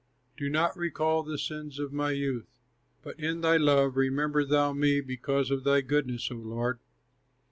[0.35, 2.47] Do not recall the sins of my youth,
[3.03, 6.79] But in thy love remember thou me, Because of thy goodness, O Lord.